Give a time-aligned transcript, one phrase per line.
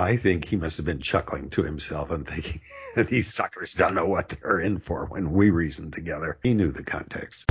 [0.00, 2.60] I think he must have been chuckling to himself and thinking,
[3.08, 6.38] these suckers don't know what they're in for when we reason together.
[6.44, 7.46] He knew the context.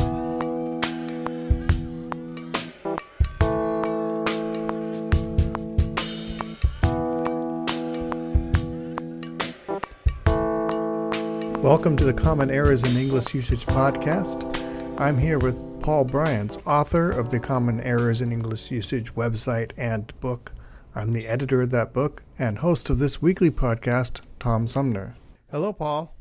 [11.62, 14.98] Welcome to the Common Errors in English Usage podcast.
[14.98, 20.18] I'm here with Paul Brians, author of the Common Errors in English Usage website and
[20.22, 20.54] book.
[20.98, 25.16] I'm the editor of that book and host of this weekly podcast, Tom Sumner.
[25.52, 26.12] Hello, Paul.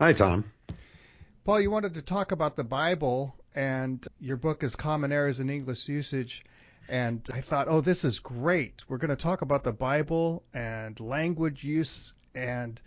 [0.00, 0.50] Hi, Tom.
[1.44, 5.50] Paul, you wanted to talk about the Bible, and your book is Common Errors in
[5.50, 6.46] English Usage.
[6.88, 8.82] And I thought, oh, this is great.
[8.88, 12.80] We're going to talk about the Bible and language use and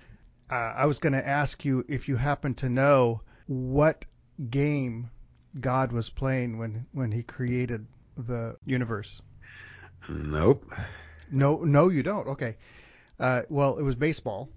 [0.50, 4.04] uh, I was going to ask you if you happen to know what
[4.50, 5.12] game
[5.60, 7.86] God was playing when when He created
[8.18, 9.22] the universe.
[10.10, 10.66] Nope.
[11.32, 12.28] No, no, you don't.
[12.28, 12.58] Okay.
[13.20, 14.50] Uh, well, it was baseball.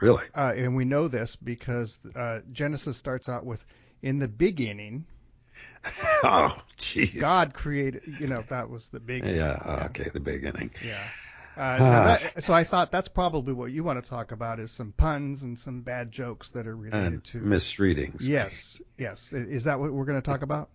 [0.00, 0.24] Really?
[0.34, 3.64] Uh, and we know this because uh, Genesis starts out with,
[4.02, 5.06] "In the beginning."
[6.24, 7.20] oh, jeez.
[7.20, 8.02] God created.
[8.20, 9.24] You know, that was the big.
[9.24, 9.32] Yeah.
[9.34, 9.86] yeah.
[9.86, 10.70] Okay, the beginning.
[10.84, 11.02] Yeah.
[11.56, 14.92] Uh, that, so I thought that's probably what you want to talk about is some
[14.92, 18.26] puns and some bad jokes that are related to misreadings.
[18.26, 19.32] Yes, yes.
[19.32, 20.68] Is that what we're going to talk about?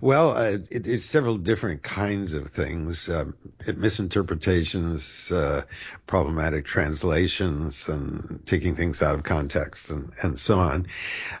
[0.00, 5.64] Well, uh, it, it's several different kinds of things: um, misinterpretations, uh,
[6.06, 10.86] problematic translations, and taking things out of context, and, and so on.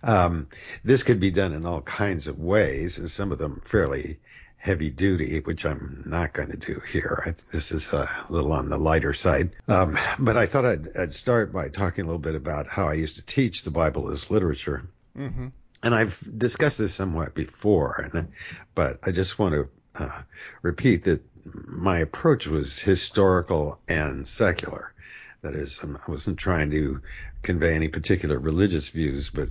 [0.02, 0.48] Um,
[0.84, 4.18] this could be done in all kinds of ways, and some of them fairly
[4.62, 7.20] heavy duty, which I'm not going to do here.
[7.26, 9.50] I, this is a little on the lighter side.
[9.66, 12.92] Um, but I thought I'd, I'd, start by talking a little bit about how I
[12.92, 14.84] used to teach the Bible as literature.
[15.18, 15.48] Mm-hmm.
[15.82, 18.28] And I've discussed this somewhat before, and,
[18.76, 20.22] but I just want to uh,
[20.62, 24.92] repeat that my approach was historical and secular.
[25.40, 27.02] That is, I wasn't trying to
[27.42, 29.48] convey any particular religious views, but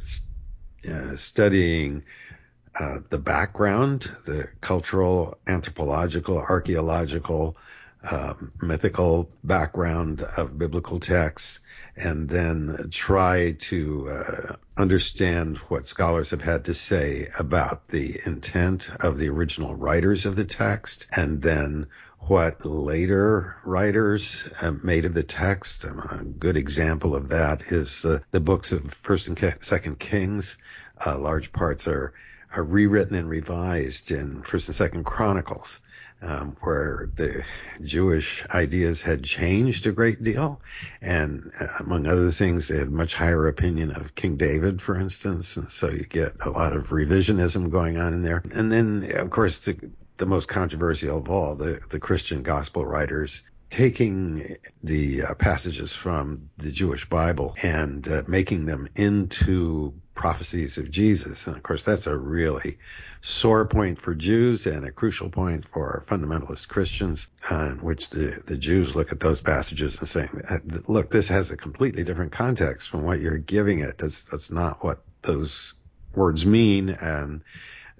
[0.89, 2.03] uh, studying
[2.79, 7.57] uh, the background, the cultural, anthropological, archaeological,
[8.09, 11.59] uh, mythical background of biblical texts,
[11.95, 18.89] and then try to uh, understand what scholars have had to say about the intent
[19.01, 21.87] of the original writers of the text, and then
[22.21, 25.85] what later writers uh, made of the text.
[25.85, 30.57] Um, a good example of that is uh, the books of First and Second Kings.
[31.03, 32.13] Uh, large parts are
[32.55, 35.79] are rewritten and revised in First and Second Chronicles,
[36.21, 37.43] um, where the
[37.83, 40.61] Jewish ideas had changed a great deal,
[41.01, 45.57] and uh, among other things, they had much higher opinion of King David, for instance,
[45.57, 48.43] and so you get a lot of revisionism going on in there.
[48.53, 53.41] And then, of course, the the most controversial of all, the the Christian gospel writers
[53.71, 60.91] taking the uh, passages from the Jewish Bible and uh, making them into prophecies of
[60.91, 61.47] Jesus.
[61.47, 62.77] And of course, that's a really
[63.21, 68.41] sore point for Jews and a crucial point for fundamentalist Christians, uh, in which the,
[68.45, 70.57] the Jews look at those passages and saying, uh,
[70.87, 73.97] look, this has a completely different context from what you're giving it.
[73.97, 75.73] That's, that's not what those
[76.13, 76.89] words mean.
[76.89, 77.43] And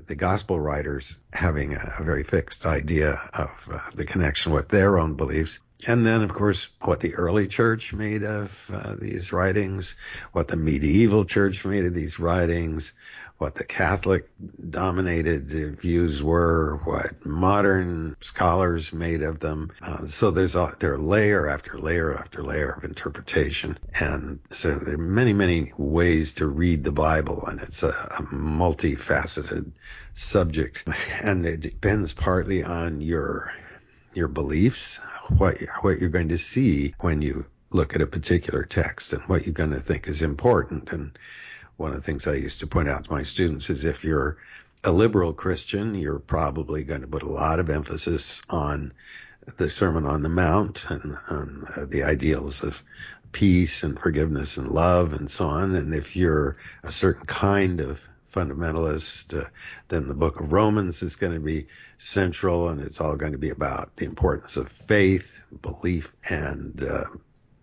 [0.07, 4.97] the gospel writers having a, a very fixed idea of uh, the connection with their
[4.97, 5.59] own beliefs.
[5.87, 9.95] And then, of course, what the early church made of uh, these writings,
[10.31, 12.93] what the medieval church made of these writings,
[13.41, 14.29] what the Catholic
[14.69, 15.49] dominated
[15.79, 19.71] views were, what modern scholars made of them.
[19.81, 23.79] Uh, so there's a, there are layer after layer after layer of interpretation.
[23.99, 28.23] And so there are many, many ways to read the Bible, and it's a, a
[28.23, 29.71] multifaceted
[30.13, 30.87] subject.
[31.23, 33.51] And it depends partly on your
[34.13, 34.99] your beliefs,
[35.37, 39.45] what what you're going to see when you look at a particular text and what
[39.45, 40.91] you're going to think is important.
[40.91, 41.17] And
[41.77, 44.37] one of the things I used to point out to my students is if you're
[44.83, 48.93] a liberal Christian, you're probably going to put a lot of emphasis on
[49.57, 52.83] the Sermon on the Mount and on uh, the ideals of
[53.31, 55.75] peace and forgiveness and love and so on.
[55.75, 58.01] And if you're a certain kind of
[58.31, 59.47] fundamentalist, uh,
[59.87, 61.67] then the book of Romans is going to be
[61.97, 67.05] central and it's all going to be about the importance of faith, belief, and, uh,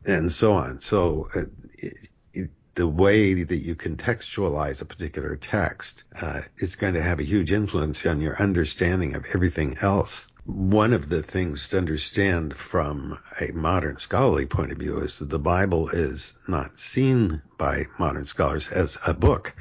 [0.06, 0.80] and so on.
[0.80, 1.42] So uh,
[1.78, 1.94] it,
[2.32, 7.24] it, the way that you contextualize a particular text uh, is going to have a
[7.24, 10.28] huge influence on your understanding of everything else.
[10.44, 15.28] One of the things to understand from a modern scholarly point of view is that
[15.28, 19.54] the Bible is not seen by modern scholars as a book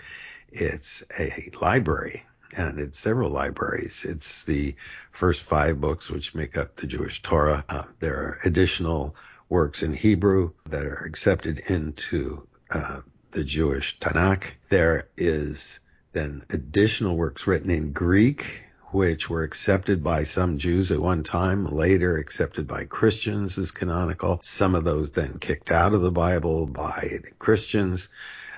[0.50, 2.24] it's a library
[2.56, 4.06] and it's several libraries.
[4.06, 4.76] It's the
[5.12, 7.64] first five books which make up the Jewish Torah.
[7.68, 9.16] Uh, there are additional
[9.50, 13.02] works in Hebrew that are accepted into uh,
[13.32, 14.54] the Jewish Tanakh.
[14.70, 15.80] There is
[16.14, 21.66] then additional works written in Greek, which were accepted by some Jews at one time,
[21.66, 24.40] later accepted by Christians as canonical.
[24.44, 28.10] Some of those then kicked out of the Bible by the Christians.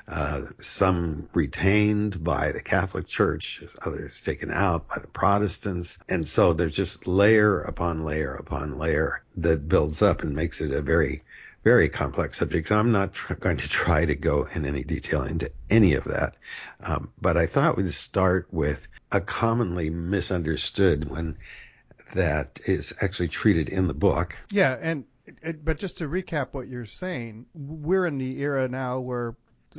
[0.09, 5.99] Uh, some retained by the Catholic Church, others taken out by the Protestants.
[6.09, 10.71] And so there's just layer upon layer upon layer that builds up and makes it
[10.71, 11.21] a very,
[11.63, 12.71] very complex subject.
[12.71, 16.35] I'm not tr- going to try to go in any detail into any of that.
[16.81, 21.37] Um, but I thought we'd start with a commonly misunderstood one
[22.15, 24.35] that is actually treated in the book.
[24.49, 25.05] Yeah, and
[25.63, 29.35] but just to recap what you're saying, we're in the era now where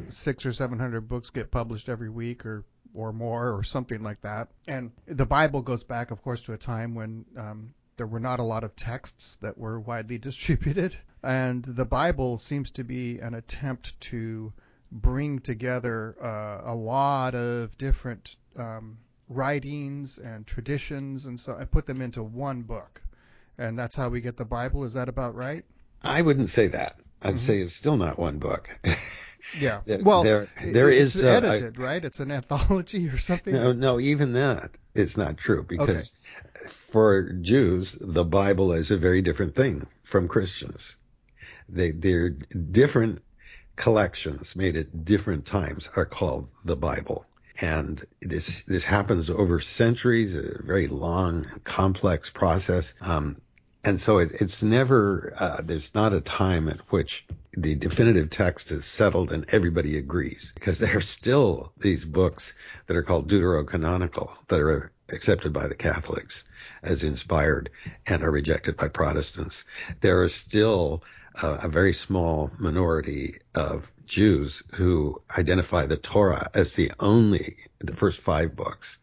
[0.08, 2.64] six or seven hundred books get published every week or
[2.94, 4.48] or more or something like that.
[4.66, 8.40] And the Bible goes back, of course, to a time when um, there were not
[8.40, 10.96] a lot of texts that were widely distributed.
[11.22, 14.52] And the Bible seems to be an attempt to
[14.90, 18.98] bring together uh, a lot of different um,
[19.28, 23.00] writings and traditions and so and put them into one book.
[23.58, 24.84] And that's how we get the Bible.
[24.84, 25.64] Is that about right?
[26.02, 26.98] I wouldn't say that.
[27.22, 27.36] I'd mm-hmm.
[27.36, 28.70] say it's still not one book.
[29.58, 29.80] Yeah.
[30.02, 32.04] Well, there there it's is, uh, edited, I, right?
[32.04, 33.54] It's an anthology or something.
[33.54, 36.12] No, no, even that is not true because
[36.56, 36.70] okay.
[36.70, 40.96] for Jews, the Bible is a very different thing from Christians.
[41.68, 43.22] They they're different
[43.76, 47.24] collections made at different times are called the Bible.
[47.60, 52.94] And this this happens over centuries, a very long, complex process.
[53.00, 53.40] Um,
[53.82, 58.70] and so it, it's never, uh, there's not a time at which the definitive text
[58.70, 62.54] is settled and everybody agrees because there are still these books
[62.86, 66.44] that are called deuterocanonical that are accepted by the Catholics
[66.82, 67.70] as inspired
[68.06, 69.64] and are rejected by Protestants.
[70.00, 71.02] There are still
[71.42, 77.94] uh, a very small minority of Jews who identify the Torah as the only, the
[77.94, 78.98] first five books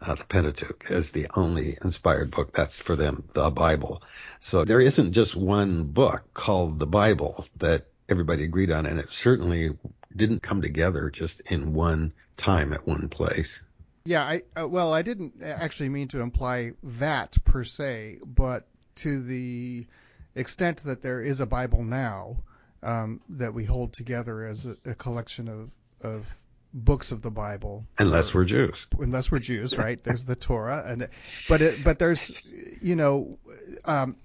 [0.00, 2.52] uh, the Pentateuch as the only inspired book.
[2.52, 4.02] That's for them, the Bible.
[4.40, 9.10] So there isn't just one book called the Bible that everybody agreed on, and it
[9.10, 9.76] certainly
[10.14, 13.62] didn't come together just in one time at one place.
[14.04, 18.66] Yeah, I uh, well, I didn't actually mean to imply that per se, but
[18.96, 19.86] to the
[20.34, 22.38] extent that there is a Bible now
[22.82, 26.26] um, that we hold together as a, a collection of of
[26.72, 27.86] books of the Bible.
[27.98, 28.86] Unless we're Jews.
[28.98, 30.02] Unless we're Jews, right?
[30.02, 31.08] There's the Torah, and
[31.48, 32.32] but it, but there's,
[32.82, 33.38] you know,
[33.84, 34.16] um,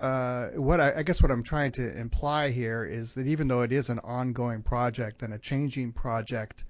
[0.00, 3.62] uh, what I, I guess what I'm trying to imply here is that even though
[3.62, 6.64] it is an ongoing project and a changing project,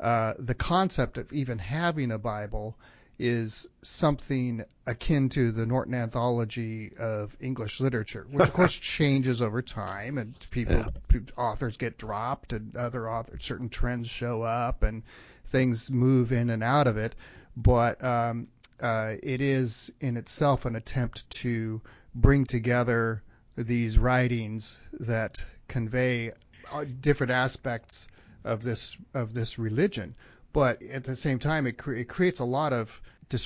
[0.00, 2.76] uh, the concept of even having a Bible
[3.18, 9.62] is something akin to the Norton Anthology of English Literature, which of course changes over
[9.62, 11.20] time, and people yeah.
[11.36, 15.02] authors get dropped, and other authors, certain trends show up, and
[15.46, 17.14] things move in and out of it.
[17.56, 18.48] But um,
[18.80, 21.80] uh, it is in itself an attempt to
[22.14, 23.22] bring together
[23.56, 26.32] these writings that convey
[26.72, 28.08] uh, different aspects
[28.44, 30.14] of this of this religion
[30.52, 33.00] but at the same time, it, cre- it creates a lot of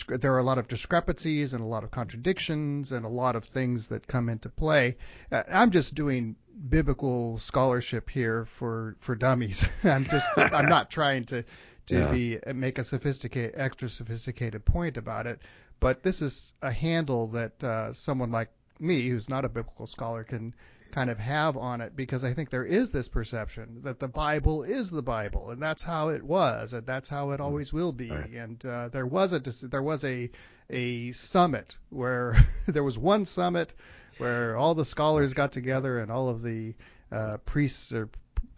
[0.09, 3.45] there are a lot of discrepancies and a lot of contradictions and a lot of
[3.45, 4.97] things that come into play.
[5.31, 6.35] Uh, I'm just doing
[6.69, 9.65] biblical scholarship here for for dummies.
[9.85, 11.45] I'm just I'm not trying to
[11.87, 12.11] to yeah.
[12.11, 15.41] be make a sophisticated extra sophisticated point about it,
[15.79, 20.25] but this is a handle that uh, someone like me, who's not a biblical scholar,
[20.25, 20.55] can
[20.93, 24.63] kind of have on it because I think there is this perception that the Bible
[24.63, 28.11] is the Bible and that's how it was and that's how it always will be.
[28.11, 28.31] Right.
[28.31, 30.31] And uh, there was a there was a
[30.71, 33.75] a summit where there was one summit
[34.19, 36.75] where all the scholars got together and all of the
[37.13, 38.09] uh, priests are,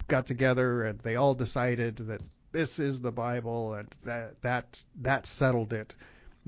[0.06, 2.20] got together and they all decided that
[2.52, 5.96] this is the Bible and that that that settled it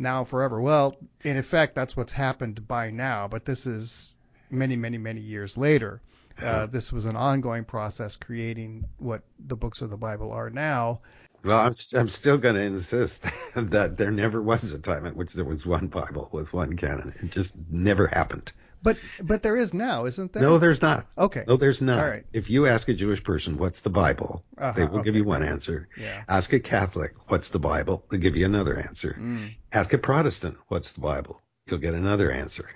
[0.01, 0.61] now forever.
[0.61, 4.17] Well, in effect, that's what's happened by now, but this is
[4.51, 6.01] many, many, many years later.
[6.43, 11.01] Uh, this was an ongoing process creating what the books of the Bible are now.
[11.45, 15.33] Well, I'm, I'm still going to insist that there never was a time in which
[15.35, 17.13] there was one Bible with one canon.
[17.23, 18.53] It just never happened.
[18.83, 20.43] But but there is now, isn't there?
[20.43, 21.07] No, there's not.
[21.19, 21.45] Okay.
[21.47, 21.99] No, there's not.
[21.99, 22.25] All right.
[22.33, 25.05] If you ask a Jewish person what's the Bible, uh-huh, they will okay.
[25.05, 25.89] give you one answer.
[25.99, 26.25] Yeah.
[26.29, 29.17] Ask a Catholic what's the Bible, they'll give you another answer.
[29.21, 29.55] Mm.
[29.73, 32.71] Ask a Protestant what's the Bible, you'll get another answer.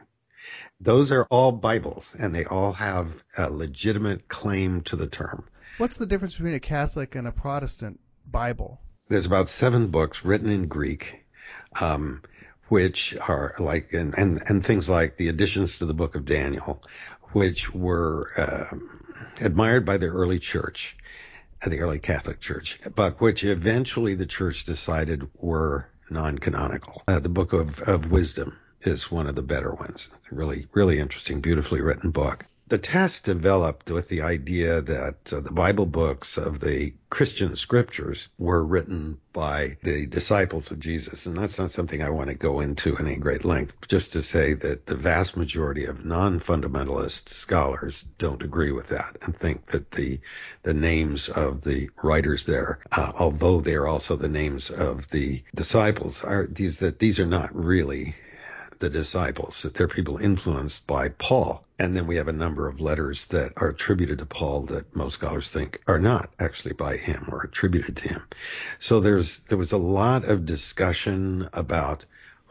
[0.81, 5.49] Those are all Bibles, and they all have a legitimate claim to the term.
[5.79, 7.99] What's the difference between a Catholic and a Protestant
[8.31, 8.81] Bible?
[9.09, 11.25] There's about seven books written in Greek,
[11.81, 12.23] um,
[12.69, 16.83] which are like, and, and, and things like the additions to the book of Daniel,
[17.33, 18.77] which were uh,
[19.41, 20.97] admired by the early church,
[21.63, 27.03] uh, the early Catholic Church, but which eventually the church decided were non-canonical.
[27.09, 30.09] Uh, the Book of, of Wisdom is one of the better ones.
[30.31, 35.53] Really, really interesting, beautifully written book the test developed with the idea that uh, the
[35.53, 41.27] Bible books of the Christian scriptures were written by the disciples of Jesus.
[41.27, 44.23] And that's not something I want to go into in any great length, just to
[44.23, 49.91] say that the vast majority of non-fundamentalist scholars don't agree with that and think that
[49.91, 50.21] the,
[50.63, 55.43] the names of the writers there, uh, although they are also the names of the
[55.55, 58.15] disciples, are these, that these are not really
[58.85, 61.65] the disciples, that they're people influenced by Paul.
[61.79, 65.15] And then we have a number of letters that are attributed to Paul that most
[65.15, 68.23] scholars think are not actually by him or attributed to him.
[68.79, 72.05] So there's, there was a lot of discussion about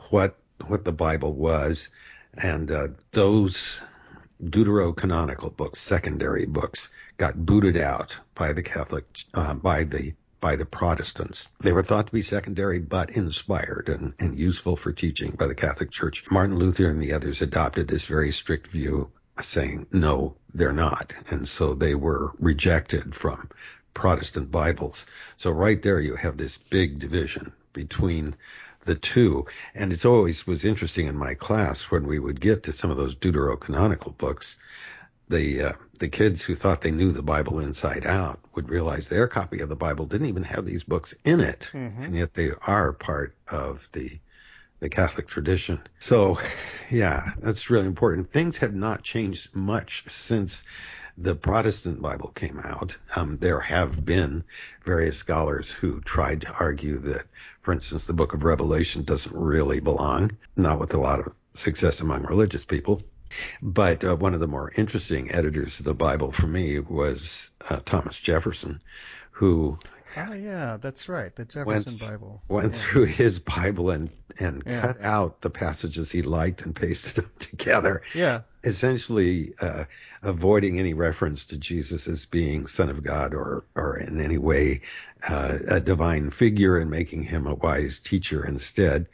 [0.09, 0.35] what,
[0.65, 1.89] what the Bible was
[2.33, 3.79] and, uh, those
[4.43, 10.13] deuterocanonical books, secondary books, got booted out by the Catholic, uh, by the
[10.43, 11.47] by the Protestants.
[11.62, 15.55] They were thought to be secondary but inspired and, and useful for teaching by the
[15.55, 16.25] Catholic Church.
[16.29, 19.09] Martin Luther and the others adopted this very strict view
[19.41, 21.13] saying, no, they're not.
[21.29, 23.50] And so they were rejected from
[23.93, 25.05] Protestant Bibles.
[25.38, 28.35] So right there you have this big division between
[28.83, 29.45] the two.
[29.73, 32.97] And it's always was interesting in my class when we would get to some of
[32.97, 34.57] those deuterocanonical books
[35.29, 39.27] the uh, the kids who thought they knew the Bible inside out would realize their
[39.27, 42.03] copy of the Bible didn't even have these books in it, mm-hmm.
[42.03, 44.19] and yet they are part of the
[44.83, 45.79] the Catholic tradition.
[45.99, 46.39] So,
[46.91, 48.29] yeah, that's really important.
[48.29, 50.65] Things have not changed much since
[51.17, 52.97] the Protestant Bible came out.
[53.15, 54.43] Um, there have been
[54.83, 57.23] various scholars who tried to argue that,
[57.61, 62.01] for instance, the Book of Revelation doesn't really belong, not with a lot of success
[62.01, 63.01] among religious people.
[63.61, 67.79] But uh, one of the more interesting editors of the Bible for me was uh,
[67.85, 68.81] Thomas Jefferson,
[69.31, 69.77] who
[70.15, 71.35] Oh yeah, that's right.
[71.35, 72.41] The Jefferson went, Bible.
[72.47, 72.79] Went yeah.
[72.79, 74.09] through his Bible and
[74.39, 74.81] and Yeah.
[74.81, 78.03] cut out the passages he liked and pasted them together.
[78.13, 78.41] Yeah.
[78.63, 79.85] Essentially, uh,
[80.21, 84.81] avoiding any reference to Jesus as being Son of God or or in any way
[85.27, 89.07] uh, a divine figure, and making him a wise teacher instead.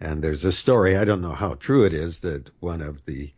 [0.00, 0.96] And there's a story.
[0.96, 3.32] I don't know how true it is that one of the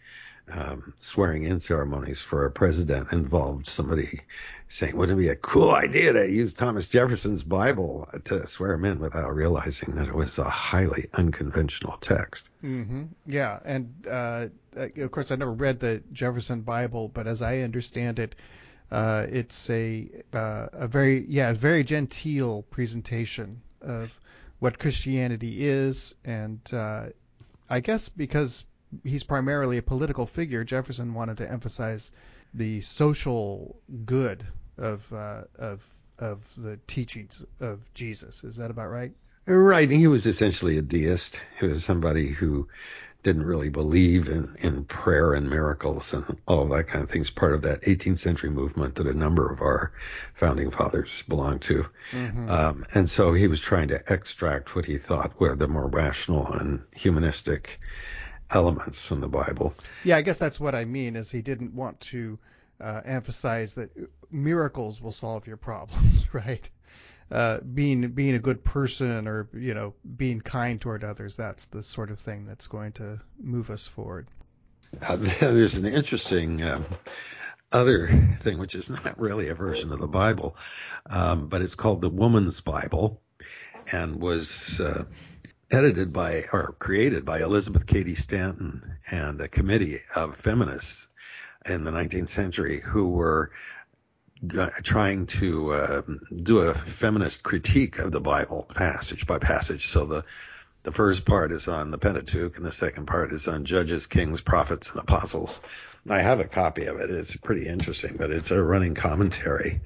[0.53, 4.21] um, swearing in ceremonies for a president involved somebody
[4.69, 8.85] saying, wouldn't it be a cool idea to use Thomas Jefferson's Bible to swear him
[8.85, 12.49] in without realizing that it was a highly unconventional text?
[12.61, 17.61] hmm Yeah, and uh, of course, I never read the Jefferson Bible, but as I
[17.61, 18.35] understand it,
[18.91, 24.11] uh, it's a uh, a very yeah very genteel presentation of
[24.61, 27.07] what Christianity is, and uh,
[27.69, 28.65] I guess because
[29.05, 32.11] he's primarily a political figure, Jefferson wanted to emphasize
[32.55, 34.47] the social good
[34.79, 35.83] of uh, of
[36.19, 38.45] of the teachings of Jesus.
[38.45, 39.13] Is that about right?
[39.47, 39.89] Right.
[39.89, 41.41] He was essentially a deist.
[41.61, 42.69] He was somebody who
[43.23, 47.55] didn't really believe in, in prayer and miracles and all that kind of things, part
[47.55, 49.93] of that 18th century movement that a number of our
[50.35, 51.87] founding fathers belonged to.
[52.13, 52.49] Mm-hmm.
[52.49, 56.47] Um, and so he was trying to extract what he thought were the more rational
[56.53, 57.81] and humanistic
[58.51, 59.75] elements from the Bible.
[60.05, 61.17] Yeah, I guess that's what I mean.
[61.17, 62.39] Is he didn't want to
[62.81, 63.91] uh, emphasize that
[64.31, 66.69] miracles will solve your problems, right?
[67.31, 71.83] Uh, being being a good person or you know being kind toward others that's the
[71.83, 74.29] sort of thing that's going to move us forward.
[75.03, 76.85] Uh, there's an interesting um,
[77.73, 78.09] other
[78.41, 80.57] thing, which is not really a version of the Bible,
[81.11, 83.21] um, but it's called the Woman's Bible,
[83.91, 85.05] and was uh,
[85.71, 91.09] edited by or created by Elizabeth Cady Stanton and a committee of feminists
[91.65, 93.51] in the 19th century who were
[94.83, 96.03] trying to uh,
[96.43, 99.89] do a feminist critique of the Bible passage by passage.
[99.89, 100.25] So the
[100.83, 104.41] the first part is on the Pentateuch, and the second part is on Judges, Kings,
[104.41, 105.61] Prophets, and Apostles.
[106.09, 107.11] I have a copy of it.
[107.11, 109.81] It's pretty interesting, but it's a running commentary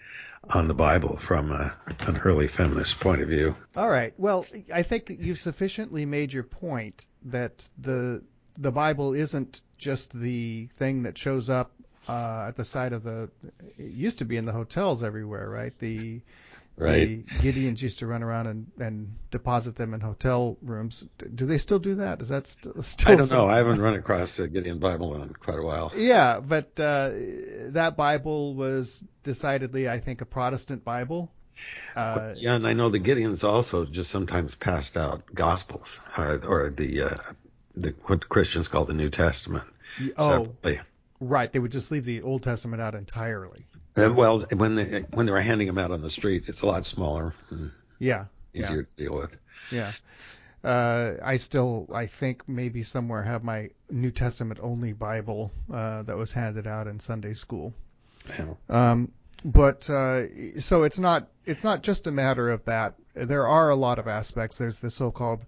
[0.48, 1.72] on the Bible from a,
[2.06, 3.54] an early feminist point of view.
[3.76, 4.12] All right.
[4.18, 8.22] Well, I think you've sufficiently made your point that the
[8.58, 11.72] the Bible isn't just the thing that shows up
[12.08, 13.30] uh, at the side of the.
[13.78, 15.78] It used to be in the hotels everywhere, right?
[15.78, 16.20] The
[16.80, 17.26] Right.
[17.26, 21.06] the Gideons used to run around and, and deposit them in hotel rooms.
[21.34, 22.22] Do they still do that?
[22.22, 23.12] Is that st- still?
[23.12, 23.48] I don't know.
[23.48, 25.92] I haven't run across the Gideon Bible in quite a while.
[25.94, 27.10] Yeah, but uh,
[27.72, 31.30] that Bible was decidedly, I think, a Protestant Bible.
[31.94, 36.70] Uh, Yeah, and I know the Gideons also just sometimes passed out Gospels or, or
[36.70, 37.16] the, uh,
[37.76, 39.64] the what Christians call the New Testament.
[40.16, 40.80] oh, separately.
[41.20, 41.52] Right.
[41.52, 43.66] They would just leave the Old Testament out entirely.
[43.96, 46.66] Uh, well, when they when they were handing them out on the street, it's a
[46.66, 48.24] lot smaller, and Yeah.
[48.54, 48.82] easier Yeah.
[48.82, 49.36] to deal with.
[49.70, 49.92] Yeah.
[50.62, 56.16] Uh, I still, I think maybe somewhere have my New Testament only Bible uh, that
[56.16, 57.72] was handed out in Sunday school.
[58.28, 58.54] Yeah.
[58.68, 59.12] Um,
[59.44, 62.94] but uh, so it's not it's not just a matter of that.
[63.14, 64.58] There are a lot of aspects.
[64.58, 65.44] There's the so-called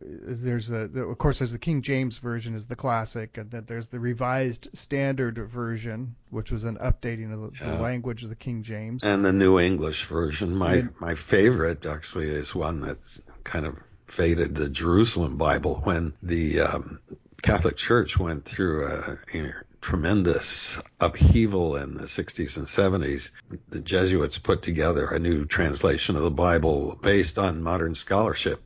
[0.00, 3.64] there's a the, of course there's the King James version is the classic, and then
[3.66, 8.36] there's the Revised Standard version, which was an updating of the, the language of the
[8.36, 9.04] King James.
[9.04, 10.88] And the New English version, my Yeah.
[11.00, 13.76] my favorite actually is one that's kind of
[14.06, 17.00] faded, the Jerusalem Bible, when the um,
[17.42, 23.30] Catholic Church went through a, a tremendous upheaval in the 60s and 70s.
[23.68, 28.62] The Jesuits put together a new translation of the Bible based on modern scholarship.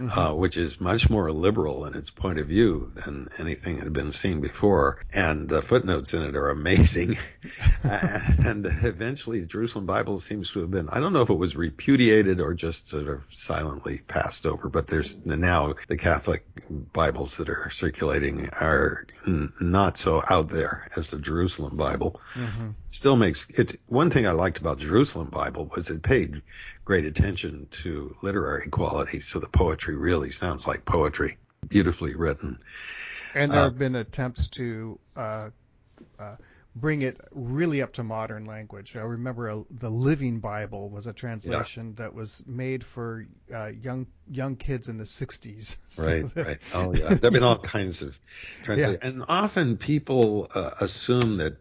[0.00, 0.40] Uh, mm-hmm.
[0.40, 4.40] which is much more liberal in its point of view than anything had been seen
[4.40, 5.04] before.
[5.12, 7.18] And the footnotes in it are amazing.
[7.84, 11.34] Uh, and eventually, the Jerusalem Bible seems to have been, I don't know if it
[11.34, 17.36] was repudiated or just sort of silently passed over, but there's now the Catholic Bibles
[17.36, 22.22] that are circulating are n- not so out there as the Jerusalem Bible.
[22.32, 22.70] Mm-hmm.
[22.88, 26.40] Still makes it, one thing I liked about Jerusalem Bible was it paid
[26.84, 31.38] great attention to literary quality, so the poetry really sounds like poetry,
[31.68, 32.58] beautifully written.
[33.34, 35.50] And there Uh, have been attempts to uh,
[36.18, 36.36] uh,
[36.76, 38.96] bring it really up to modern language.
[38.96, 44.06] I remember a, the Living Bible was a translation that was made for uh, young
[44.28, 45.76] young kids in the 60s.
[45.88, 46.58] So Right, that- right.
[46.72, 47.14] Oh, yeah.
[47.14, 48.18] There've been all kinds of
[48.64, 51.58] translations, and often people uh, assume that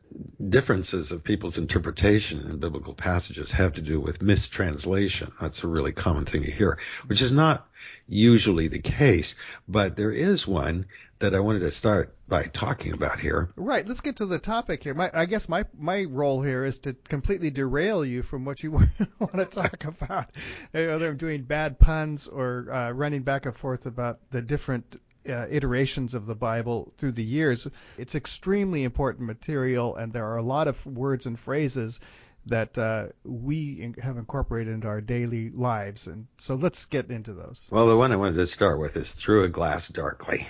[0.49, 5.31] differences of people's interpretation in biblical passages have to do with mistranslation.
[5.39, 7.67] That's a really common thing you hear, which is not
[8.07, 9.35] usually the case,
[9.67, 10.87] but there is one
[11.23, 13.49] that I wanted to start by talking about here.
[13.55, 13.87] Right.
[13.87, 14.93] Let's get to the topic here.
[14.93, 18.71] My, I guess my my role here is to completely derail you from what you
[19.19, 20.31] want to talk about.
[20.71, 25.47] Whether I'm doing bad puns or uh, running back and forth about the different uh,
[25.49, 30.43] iterations of the Bible through the years, it's extremely important material, and there are a
[30.43, 32.01] lot of words and phrases
[32.47, 36.07] that uh, we have incorporated into our daily lives.
[36.07, 37.69] And so let's get into those.
[37.71, 40.47] Well, the one I wanted to start with is through a glass darkly.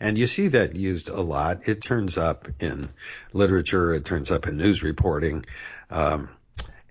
[0.00, 1.68] And you see that used a lot.
[1.68, 2.88] It turns up in
[3.32, 3.94] literature.
[3.94, 5.44] It turns up in news reporting.
[5.90, 6.28] Um,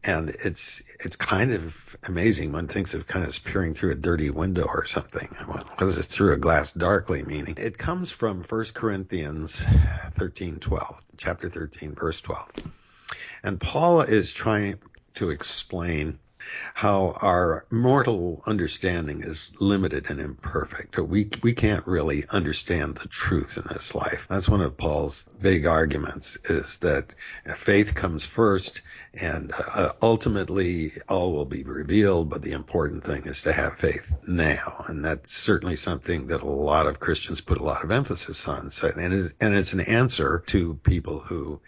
[0.04, 2.52] and it's, it's kind of amazing.
[2.52, 5.28] One thinks of kind of peering through a dirty window or something.
[5.48, 7.56] What is it through a glass darkly meaning?
[7.58, 9.65] It comes from 1 Corinthians
[10.12, 12.50] 13, 12, chapter 13, verse 12.
[13.43, 14.80] And Paul is trying
[15.15, 16.19] to explain
[16.73, 20.97] how our mortal understanding is limited and imperfect.
[20.97, 24.27] We we can't really understand the truth in this life.
[24.29, 27.13] That's one of Paul's big arguments is that
[27.55, 28.81] faith comes first
[29.13, 34.15] and uh, ultimately all will be revealed, but the important thing is to have faith
[34.27, 34.84] now.
[34.88, 38.69] And that's certainly something that a lot of Christians put a lot of emphasis on.
[38.69, 41.62] So, and, it is, and it's an answer to people who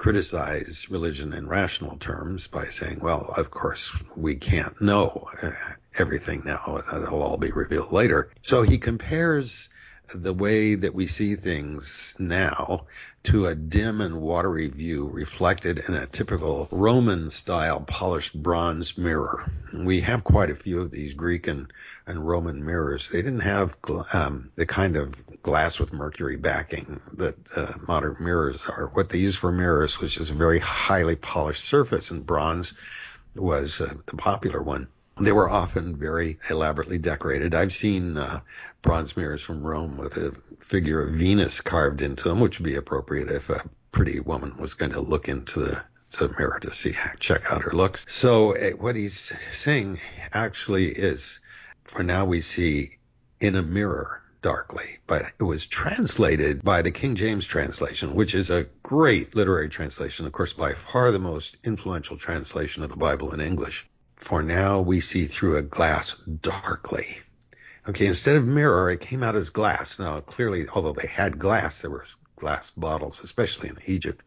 [0.00, 5.50] criticize religion in rational terms by saying, well, of course, we can't know uh,
[5.98, 6.82] everything now.
[6.90, 8.30] It'll all be revealed later.
[8.40, 9.68] So he compares
[10.14, 12.86] the way that we see things now
[13.22, 19.50] to a dim and watery view reflected in a typical Roman style polished bronze mirror.
[19.74, 21.70] We have quite a few of these Greek and,
[22.06, 23.08] and Roman mirrors.
[23.10, 23.76] They didn't have
[24.14, 28.90] um, the kind of glass with mercury backing that uh, modern mirrors are.
[28.94, 32.72] What they used for mirrors was just a very highly polished surface, and bronze
[33.34, 34.88] was uh, the popular one.
[35.20, 37.54] They were often very elaborately decorated.
[37.54, 38.40] I've seen uh,
[38.80, 42.76] bronze mirrors from Rome with a figure of Venus carved into them, which would be
[42.76, 46.72] appropriate if a pretty woman was going to look into the, to the mirror to
[46.72, 48.06] see, check out her looks.
[48.08, 50.00] So uh, what he's saying
[50.32, 51.40] actually is,
[51.84, 52.96] for now we see
[53.40, 58.48] in a mirror darkly, but it was translated by the King James translation, which is
[58.48, 63.34] a great literary translation, of course, by far the most influential translation of the Bible
[63.34, 63.86] in English.
[64.20, 67.18] For now we see through a glass darkly.
[67.88, 69.98] Okay, instead of mirror, it came out as glass.
[69.98, 72.04] Now, clearly, although they had glass, there were
[72.36, 74.22] glass bottles, especially in Egypt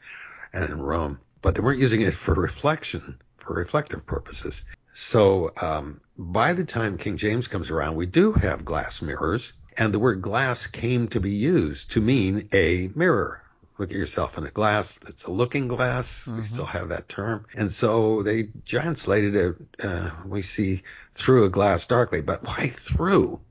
[0.51, 4.65] and in Rome, but they weren't using it for reflection, for reflective purposes.
[4.93, 9.93] So, um, by the time King James comes around, we do have glass mirrors, and
[9.93, 13.42] the word glass came to be used to mean a mirror.
[13.77, 14.97] Look at yourself in a glass.
[15.07, 16.27] It's a looking glass.
[16.27, 17.47] We still have that term.
[17.55, 20.83] And so they translated it, uh, we see
[21.13, 22.21] through a glass darkly.
[22.21, 23.41] But why through?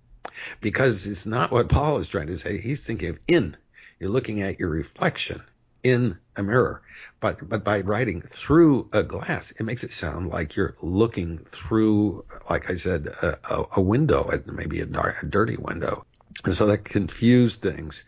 [0.60, 2.58] Because it's not what Paul is trying to say.
[2.58, 3.56] He's thinking of in.
[3.98, 5.42] You're looking at your reflection
[5.82, 6.82] in a mirror.
[7.20, 12.24] But but by writing through a glass, it makes it sound like you're looking through,
[12.48, 16.04] like I said, a, a window, maybe a, dark, a dirty window.
[16.44, 18.04] And so that confused things.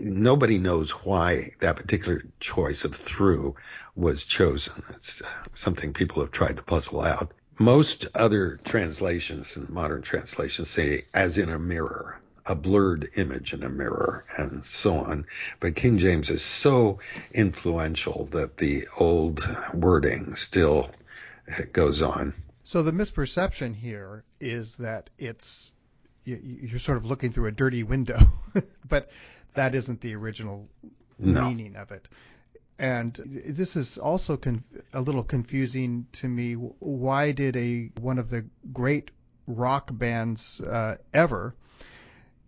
[0.00, 3.56] Nobody knows why that particular choice of through
[3.94, 4.82] was chosen.
[4.90, 7.32] It's uh, something people have tried to puzzle out.
[7.58, 13.62] Most other translations and modern translations say as in a mirror a blurred image in
[13.62, 15.26] a mirror and so on.
[15.60, 16.98] But King James is so
[17.32, 20.90] influential that the old wording still
[21.72, 22.34] goes on.
[22.64, 25.72] So the misperception here is that it's
[26.24, 28.18] you're sort of looking through a dirty window,
[28.88, 29.10] but
[29.54, 30.68] that isn't the original
[31.18, 31.48] no.
[31.48, 32.08] meaning of it.
[32.78, 36.54] And this is also con- a little confusing to me.
[36.54, 39.10] Why did a one of the great
[39.46, 41.54] rock bands uh, ever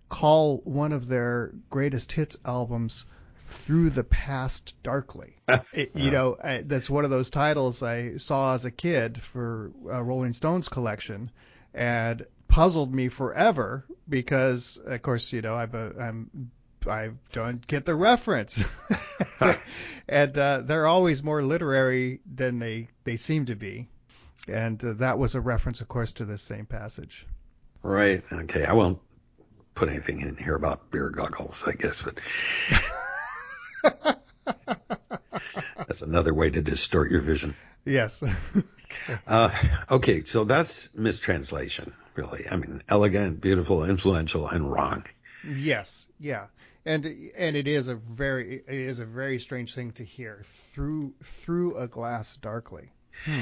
[0.08, 3.04] call one of their greatest hits albums
[3.48, 5.36] through the past darkly.
[5.72, 9.70] it, you know, I, that's one of those titles I saw as a kid for
[9.88, 11.30] a Rolling Stones collection,
[11.74, 16.50] and puzzled me forever because, of course, you know, I'm a, I'm
[16.88, 18.62] I don't get the reference,
[20.08, 23.88] and uh, they're always more literary than they they seem to be,
[24.48, 27.26] and uh, that was a reference, of course, to this same passage.
[27.82, 28.22] Right.
[28.32, 28.64] Okay.
[28.64, 28.98] I won't
[29.74, 32.20] put anything in here about beer goggles, I guess, but
[35.76, 37.54] that's another way to distort your vision.
[37.84, 38.22] Yes.
[39.26, 39.50] uh,
[39.90, 42.46] okay, so that's mistranslation, really.
[42.50, 45.04] I mean, elegant, beautiful, influential, and wrong.
[45.48, 46.46] Yes, yeah,
[46.86, 47.04] and
[47.36, 51.76] and it is a very it is a very strange thing to hear through through
[51.76, 52.90] a glass darkly.
[53.24, 53.40] Hmm.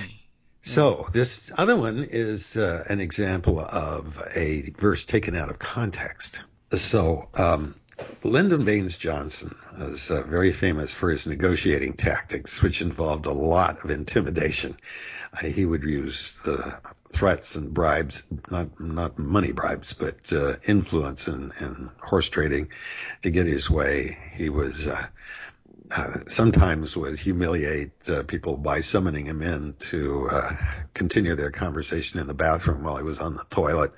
[0.62, 6.42] So this other one is uh, an example of a verse taken out of context.
[6.72, 7.74] So um,
[8.22, 13.85] Lyndon Baines Johnson is uh, very famous for his negotiating tactics, which involved a lot
[13.85, 14.78] of intimidation.
[15.42, 16.81] He would use the
[17.12, 22.68] threats and bribes, not not money bribes, but uh, influence and, and horse trading
[23.23, 24.18] to get his way.
[24.35, 25.07] He was uh,
[25.90, 30.53] uh, sometimes would humiliate uh, people by summoning him in to uh,
[30.94, 33.92] continue their conversation in the bathroom while he was on the toilet.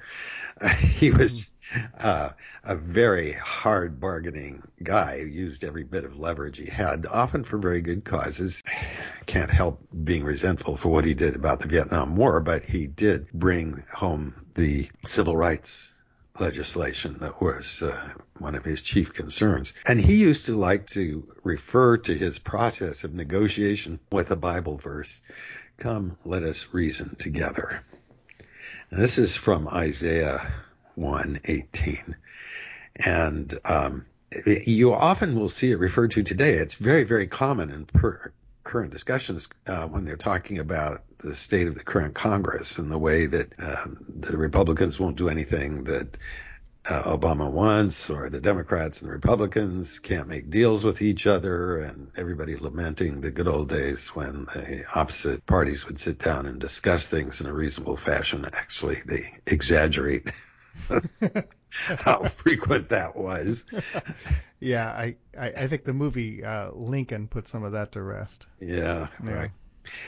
[0.81, 1.51] he was
[1.99, 2.31] uh,
[2.65, 7.59] a very hard bargaining guy who used every bit of leverage he had, often for
[7.59, 8.63] very good causes.
[9.27, 13.31] Can't help being resentful for what he did about the Vietnam War, but he did
[13.33, 15.93] bring home the civil rights
[16.39, 19.73] legislation that was uh, one of his chief concerns.
[19.87, 24.77] And he used to like to refer to his process of negotiation with a Bible
[24.77, 25.21] verse
[25.79, 27.85] Come, let us reason together.
[28.91, 30.53] And this is from Isaiah
[30.99, 32.15] 1:18.
[32.97, 34.07] And um,
[34.45, 36.55] you often will see it referred to today.
[36.55, 38.33] It's very, very common in per-
[38.65, 42.99] current discussions uh, when they're talking about the state of the current Congress and the
[42.99, 46.17] way that um, the Republicans won't do anything that
[46.89, 52.11] uh, Obama wants, or the Democrats and Republicans can't make deals with each other, and
[52.17, 57.09] everybody lamenting the good old days when the opposite parties would sit down and discuss
[57.09, 58.45] things in a reasonable fashion.
[58.53, 60.31] Actually, they exaggerate.
[61.71, 63.65] how frequent that was.
[64.61, 68.47] yeah, I, I, I, think the movie uh, Lincoln put some of that to rest.
[68.61, 69.37] Yeah, anyway.
[69.37, 69.51] right.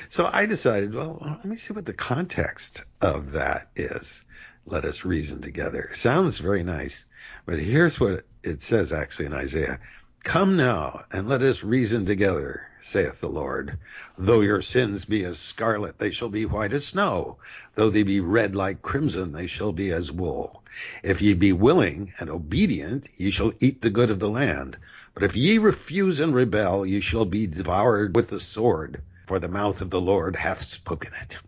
[0.09, 4.25] So I decided, well, let me see what the context of that is.
[4.71, 5.91] Let us reason together.
[5.95, 7.07] Sounds very nice,
[7.47, 9.81] but here's what it says actually in Isaiah.
[10.25, 13.79] Come now and let us reason together, saith the Lord.
[14.19, 17.39] Though your sins be as scarlet, they shall be white as snow.
[17.77, 20.63] Though they be red like crimson, they shall be as wool.
[21.03, 24.77] If ye be willing and obedient, ye shall eat the good of the land.
[25.15, 29.49] But if ye refuse and rebel, ye shall be devoured with the sword for the
[29.49, 31.39] mouth of the Lord hath spoken it.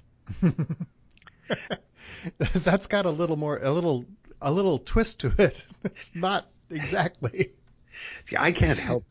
[2.38, 4.04] That's got a little more, a little,
[4.40, 5.64] a little twist to it.
[5.84, 7.52] It's not exactly.
[8.24, 9.04] See, I can't help.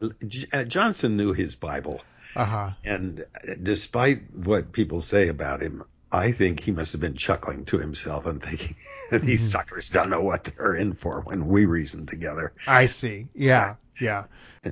[0.54, 2.02] Uh, Johnson knew his Bible,
[2.36, 2.72] uh-huh.
[2.84, 3.26] and
[3.62, 8.26] despite what people say about him, I think he must have been chuckling to himself
[8.26, 8.76] and thinking,
[9.12, 9.36] "These mm-hmm.
[9.36, 13.28] suckers don't know what they're in for when we reason together." I see.
[13.36, 14.26] Yeah, yeah.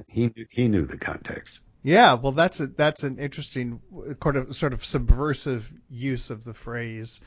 [0.09, 1.61] He he knew the context.
[1.83, 3.79] Yeah, well, that's a, that's an interesting
[4.21, 7.21] sort of sort of subversive use of the phrase,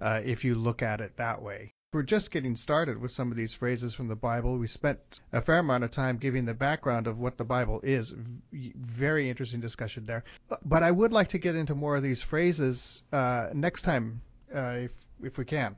[0.00, 1.72] uh, if you look at it that way.
[1.92, 4.58] We're just getting started with some of these phrases from the Bible.
[4.58, 8.12] We spent a fair amount of time giving the background of what the Bible is.
[8.52, 10.24] Very interesting discussion there.
[10.64, 14.78] But I would like to get into more of these phrases uh, next time, uh,
[14.82, 15.76] if if we can.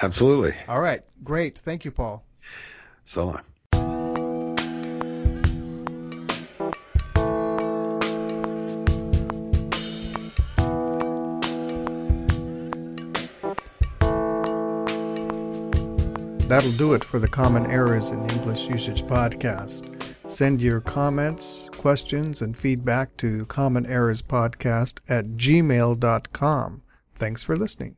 [0.00, 0.54] Absolutely.
[0.68, 1.04] All right.
[1.22, 1.58] Great.
[1.58, 2.24] Thank you, Paul.
[3.04, 3.42] So long.
[16.56, 19.92] That'll do it for the Common Errors in English Usage podcast.
[20.26, 26.82] Send your comments, questions, and feedback to Common Errors Podcast at gmail.com.
[27.16, 27.96] Thanks for listening.